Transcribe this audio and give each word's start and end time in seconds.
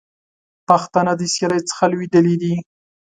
پښتانه 0.67 1.13
د 1.17 1.21
سیالۍ 1.33 1.61
څخه 1.69 1.83
لوېدلي 1.91 2.35
دي. 2.41 2.53